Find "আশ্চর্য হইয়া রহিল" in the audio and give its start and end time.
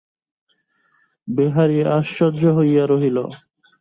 1.97-3.17